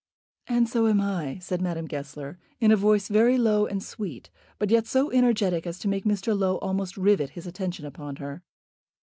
[0.47, 4.71] "And so am I," said Madame Goesler, in a voice very low and sweet, but
[4.71, 6.35] yet so energetic as to make Mr.
[6.35, 8.41] Low almost rivet his attention upon her.